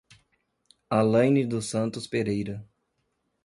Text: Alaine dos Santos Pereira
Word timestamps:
Alaine 0.89 1.45
dos 1.45 1.69
Santos 1.69 2.07
Pereira 2.07 2.67